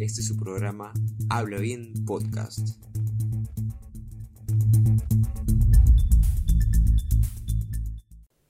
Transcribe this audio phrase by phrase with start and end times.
[0.00, 0.92] Este es su programa
[1.30, 2.70] Habla Bien Podcast.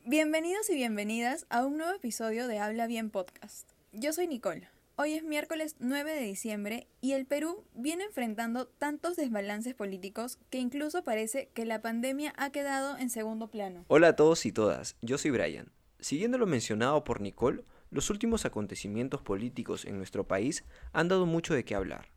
[0.07, 3.71] Bienvenidos y bienvenidas a un nuevo episodio de Habla Bien Podcast.
[3.93, 4.71] Yo soy Nicole.
[4.97, 10.59] Hoy es miércoles 9 de diciembre y el Perú viene enfrentando tantos desbalances políticos que
[10.59, 13.85] incluso parece que la pandemia ha quedado en segundo plano.
[13.89, 15.71] Hola a todos y todas, yo soy Brian.
[16.01, 21.55] Siguiendo lo mencionado por Nicole, los últimos acontecimientos políticos en nuestro país han dado mucho
[21.55, 22.09] de qué hablar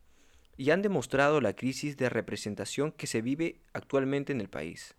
[0.58, 4.96] y han demostrado la crisis de representación que se vive actualmente en el país.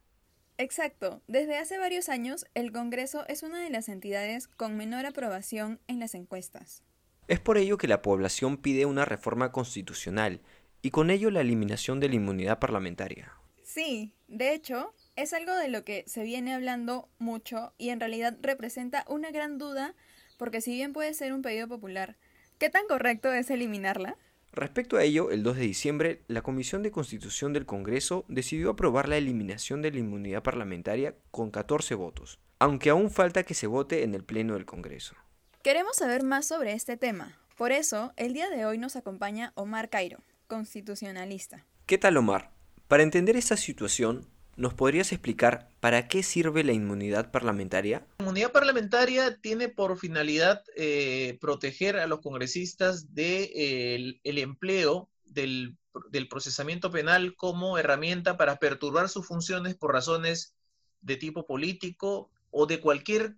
[0.59, 1.23] Exacto.
[1.29, 6.01] Desde hace varios años, el Congreso es una de las entidades con menor aprobación en
[6.01, 6.83] las encuestas.
[7.29, 10.41] Es por ello que la población pide una reforma constitucional
[10.83, 13.33] y con ello la eliminación de la inmunidad parlamentaria.
[13.63, 18.37] Sí, de hecho, es algo de lo que se viene hablando mucho y en realidad
[18.41, 19.95] representa una gran duda
[20.39, 22.17] porque si bien puede ser un pedido popular,
[22.59, 24.17] ¿qué tan correcto es eliminarla?
[24.53, 29.09] Respecto a ello, el 2 de diciembre, la Comisión de Constitución del Congreso decidió aprobar
[29.09, 34.03] la eliminación de la inmunidad parlamentaria con 14 votos, aunque aún falta que se vote
[34.03, 35.15] en el Pleno del Congreso.
[35.63, 37.39] Queremos saber más sobre este tema.
[37.57, 41.65] Por eso, el día de hoy nos acompaña Omar Cairo, constitucionalista.
[41.87, 42.51] ¿Qué tal, Omar?
[42.89, 44.27] Para entender esta situación,
[44.63, 48.07] ¿nos podrías explicar para qué sirve la inmunidad parlamentaria?
[48.19, 55.09] La inmunidad parlamentaria tiene por finalidad eh, proteger a los congresistas del de, el empleo
[55.25, 55.77] del,
[56.11, 60.55] del procesamiento penal como herramienta para perturbar sus funciones por razones
[61.01, 63.35] de tipo político o de cualquier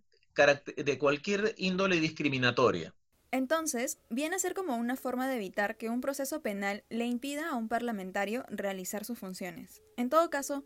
[0.76, 2.92] de cualquier índole discriminatoria.
[3.30, 7.48] Entonces, viene a ser como una forma de evitar que un proceso penal le impida
[7.48, 9.80] a un parlamentario realizar sus funciones.
[9.96, 10.64] En todo caso,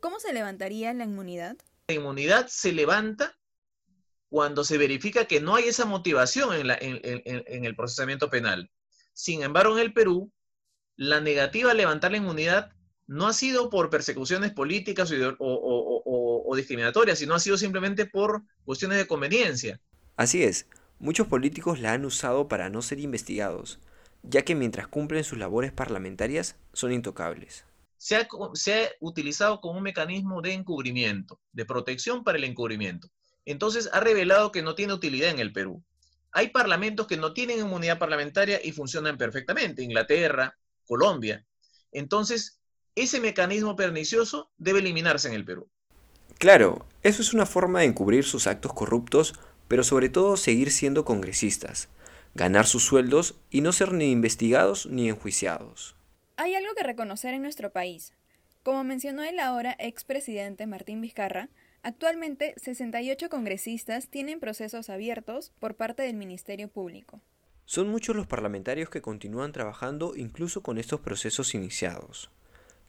[0.00, 1.56] ¿cómo se levantaría la inmunidad?
[1.88, 3.36] La inmunidad se levanta
[4.28, 8.70] cuando se verifica que no hay esa motivación en, en el procesamiento penal.
[9.12, 10.32] Sin embargo, en el Perú,
[10.96, 12.72] la negativa a levantar la inmunidad
[13.10, 19.06] no ha sido por persecuciones políticas o, discriminatorias, sino ha sido simplemente por cuestiones de
[19.08, 19.80] conveniencia.
[20.16, 20.66] Así es,
[21.00, 23.80] muchos políticos la han usado para no ser investigados,
[24.22, 27.64] ya que mientras cumplen sus labores parlamentarias son intocables.
[28.00, 28.26] Se ha,
[29.00, 33.10] utilizado como un mecanismo de encubrimiento, de protección para el encubrimiento.
[33.44, 35.84] Entonces ha revelado que no tiene utilidad en el Perú.
[36.32, 40.56] Hay parlamentos que no tienen inmunidad parlamentaria y funcionan perfectamente, Inglaterra,
[40.86, 41.44] Colombia.
[41.92, 42.58] Entonces,
[42.94, 45.68] ese mecanismo pernicioso debe eliminarse en el Perú.
[46.38, 49.34] Claro, eso es una forma de encubrir sus actos corruptos,
[49.68, 51.90] pero sobre todo seguir siendo congresistas,
[52.34, 55.99] ganar sus sueldos y no ser ni investigados ni enjuiciados.
[56.42, 58.14] Hay algo que reconocer en nuestro país.
[58.62, 61.50] Como mencionó el ahora expresidente Martín Vizcarra,
[61.82, 67.20] actualmente 68 congresistas tienen procesos abiertos por parte del Ministerio Público.
[67.66, 72.30] Son muchos los parlamentarios que continúan trabajando incluso con estos procesos iniciados.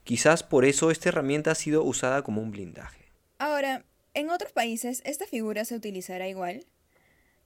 [0.05, 3.11] Quizás por eso esta herramienta ha sido usada como un blindaje.
[3.37, 3.83] Ahora,
[4.13, 6.63] ¿en otros países esta figura se utilizará igual?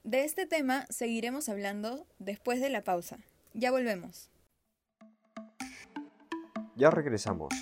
[0.04, 3.18] De este tema seguiremos hablando después de la pausa.
[3.56, 4.30] Ya volvemos.
[6.76, 7.54] Ya regresamos.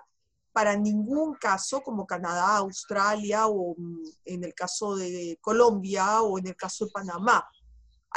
[0.54, 6.48] para ningún caso, como Canadá, Australia o mm, en el caso de Colombia o en
[6.48, 7.48] el caso de Panamá.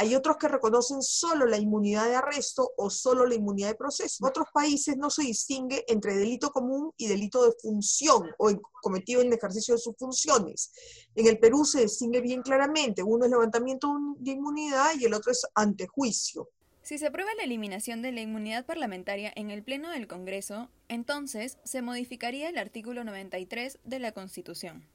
[0.01, 4.25] Hay otros que reconocen solo la inmunidad de arresto o solo la inmunidad de proceso.
[4.25, 8.51] En otros países no se distingue entre delito común y delito de función o
[8.81, 10.73] cometido en el ejercicio de sus funciones.
[11.15, 13.03] En el Perú se distingue bien claramente.
[13.03, 16.49] Uno es levantamiento de inmunidad y el otro es antejuicio.
[16.81, 21.59] Si se aprueba la eliminación de la inmunidad parlamentaria en el Pleno del Congreso, entonces
[21.65, 24.89] se modificaría el artículo 93 de la Constitución.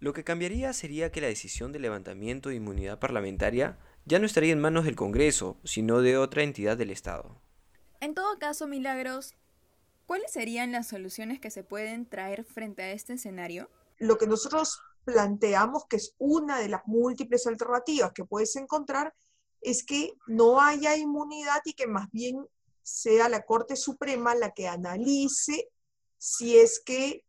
[0.00, 3.78] Lo que cambiaría sería que la decisión de levantamiento de inmunidad parlamentaria
[4.08, 7.40] ya no estaría en manos del Congreso, sino de otra entidad del Estado.
[8.00, 9.34] En todo caso, Milagros,
[10.06, 13.68] ¿cuáles serían las soluciones que se pueden traer frente a este escenario?
[13.98, 19.14] Lo que nosotros planteamos, que es una de las múltiples alternativas que puedes encontrar,
[19.60, 22.46] es que no haya inmunidad y que más bien
[22.82, 25.68] sea la Corte Suprema la que analice
[26.16, 27.24] si es que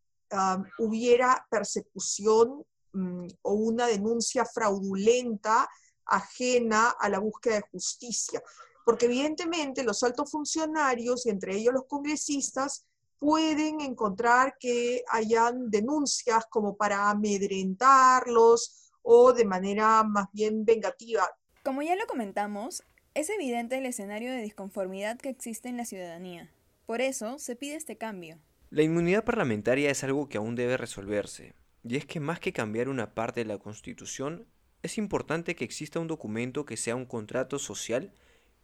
[0.77, 5.67] hubiera persecución mm, o una denuncia fraudulenta
[6.09, 8.41] ajena a la búsqueda de justicia.
[8.85, 12.85] Porque evidentemente los altos funcionarios, y entre ellos los congresistas,
[13.19, 21.29] pueden encontrar que hayan denuncias como para amedrentarlos o de manera más bien vengativa.
[21.63, 22.83] Como ya lo comentamos,
[23.13, 26.49] es evidente el escenario de disconformidad que existe en la ciudadanía.
[26.85, 28.39] Por eso se pide este cambio.
[28.69, 31.53] La inmunidad parlamentaria es algo que aún debe resolverse,
[31.83, 34.47] y es que más que cambiar una parte de la Constitución,
[34.83, 38.13] es importante que exista un documento que sea un contrato social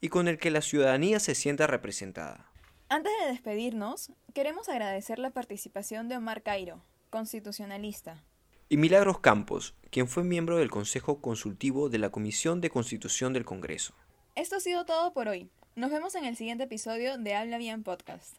[0.02, 2.52] y con el que la ciudadanía se sienta representada.
[2.90, 8.24] Antes de despedirnos, queremos agradecer la participación de Omar Cairo, constitucionalista.
[8.70, 13.46] Y Milagros Campos, quien fue miembro del Consejo Consultivo de la Comisión de Constitución del
[13.46, 13.94] Congreso.
[14.36, 15.50] Esto ha sido todo por hoy.
[15.76, 18.36] Nos vemos en el siguiente episodio de Habla Bien Podcast.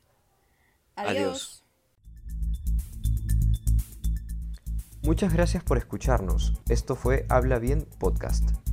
[0.94, 1.16] Adiós.
[1.16, 1.65] Adiós.
[5.06, 6.52] Muchas gracias por escucharnos.
[6.68, 8.65] Esto fue Habla Bien Podcast.